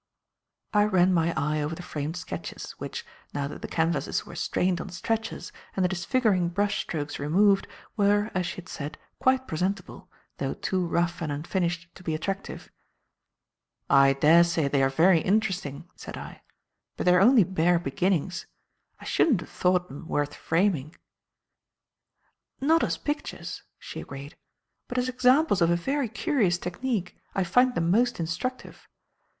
[0.73, 3.05] I ran my eye over the framed sketches, which,
[3.35, 8.31] now that the canvases were strained on stretchers and the disfiguring brush strokes removed, were,
[8.33, 12.71] as she had said, quite presentable, though too rough and unfinished to be attractive.
[13.91, 16.41] "I daresay they are very interesting," said I,
[16.97, 18.47] "but they are only bare beginnings.
[18.99, 20.95] I shouldn't have thought them worth framing."
[22.59, 24.35] "Not as pictures," she agreed,
[24.87, 28.87] "but as examples of a very curious technique, I find them most instructive.